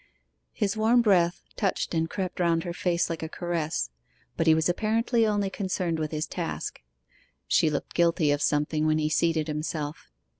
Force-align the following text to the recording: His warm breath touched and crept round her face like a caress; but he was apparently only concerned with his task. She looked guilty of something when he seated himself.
His 0.51 0.75
warm 0.75 1.03
breath 1.03 1.43
touched 1.55 1.93
and 1.93 2.09
crept 2.09 2.39
round 2.39 2.63
her 2.63 2.73
face 2.73 3.07
like 3.07 3.21
a 3.21 3.29
caress; 3.29 3.91
but 4.35 4.47
he 4.47 4.55
was 4.55 4.67
apparently 4.67 5.27
only 5.27 5.51
concerned 5.51 5.99
with 5.99 6.09
his 6.09 6.25
task. 6.25 6.81
She 7.47 7.69
looked 7.69 7.93
guilty 7.93 8.31
of 8.31 8.41
something 8.41 8.87
when 8.87 8.97
he 8.97 9.09
seated 9.09 9.45
himself. 9.47 10.09